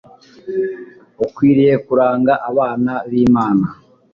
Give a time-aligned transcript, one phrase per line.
[1.25, 3.65] ikwiriye kuranga abana bImana